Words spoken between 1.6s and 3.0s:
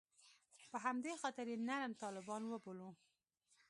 نرم طالبان وبولو.